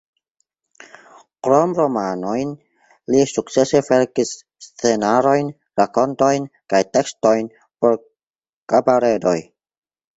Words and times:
Krom 1.47 1.75
romanojn 1.79 2.55
li 3.15 3.21
sukcese 3.33 3.83
verkis 3.91 4.33
scenarojn, 4.71 5.55
rakontojn 5.83 6.51
kaj 6.75 6.85
tekstojn 6.99 7.57
por 7.79 8.05
kabaredoj. 8.75 9.41